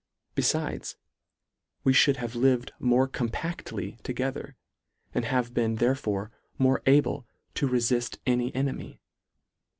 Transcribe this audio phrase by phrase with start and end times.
[0.33, 0.95] Belides,
[1.83, 4.55] we fhould have lived more compactly together,
[5.13, 8.99] and have been therefore more able to refift any enemy.